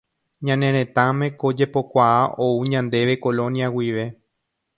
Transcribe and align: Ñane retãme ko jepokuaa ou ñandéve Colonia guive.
Ñane 0.47 0.69
retãme 0.77 1.27
ko 1.39 1.47
jepokuaa 1.57 2.21
ou 2.43 2.55
ñandéve 2.71 3.13
Colonia 3.25 3.67
guive. 3.75 4.05